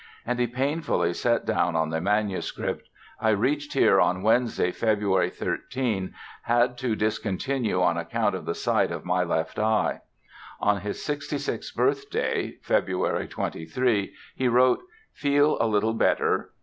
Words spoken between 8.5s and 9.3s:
sight of my